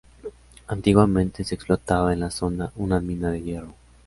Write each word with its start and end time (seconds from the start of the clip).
Antiguamente 0.65 1.43
se 1.43 1.53
explotaba 1.53 2.11
en 2.11 2.21
la 2.21 2.31
zona 2.31 2.71
una 2.75 2.99
mina 2.99 3.29
de 3.29 3.43
hierro. 3.43 3.75